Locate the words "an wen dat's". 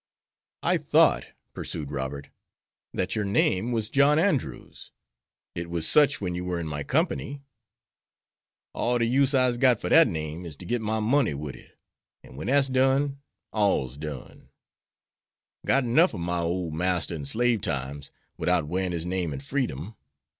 12.23-12.67